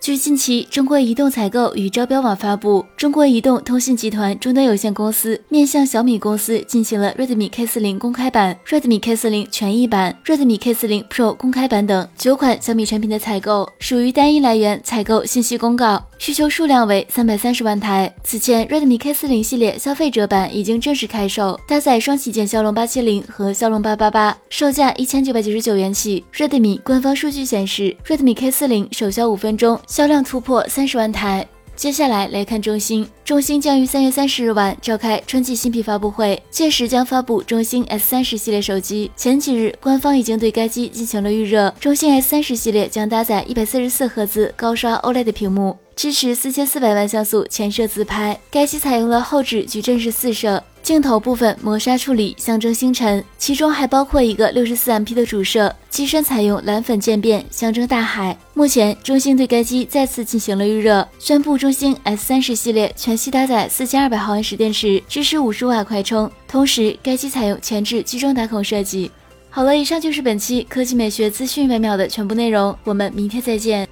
[0.00, 18.10] 据近期中国移动采购与招标网发布，中国移动通信集团终端有限公司面向小米公司进行了 Redmi K40 公开版、Redmi K40 权益版、Redmi K40 Pro 公开版等九款小米产品的采购，属于单一来源采购信息公告，需求数量为三百三十万台。
[18.24, 26.24] 此前，Redmi K40 系列消费者版已经正式开售，搭载双旗舰骁龙八七零和骁龙八八八，售价一千九百九十九元起。
[26.34, 29.78] Redmi 官方数据显示，Redmi K40 首销五分钟。
[29.90, 31.44] 销量突破三十万台。
[31.74, 39.10] 接下来来看中兴，中兴将于三月三十日晚召开春季新品发布会，届时将发布中兴 S 三十系列手机。
[39.16, 41.74] 前几日，官方已经对该机进行了预热。
[41.80, 48.38] 中兴 S 三十系列将搭载一百四十四赫兹高刷 OLED 屏幕，支持四千四百万像素前摄自拍。
[48.48, 50.62] 该机采用了后置矩阵式四摄。
[50.82, 55.74] 镜头部分磨砂处理，象征星辰，其中还包括一个六十四 MP 的主摄。
[55.88, 58.36] 机身采用蓝粉渐变，象征大海。
[58.54, 66.30] 目前，中兴对该机再次进行了预热，宣布中兴 S 三十系列全系搭载四千二百毫安时电池，支持五十瓦快充。
[66.48, 69.10] 同时，该机采用前置居中打孔设计。
[69.50, 73.86] 好了，以上就是本期科技美学资讯百秒的全部内容，我们明天再见。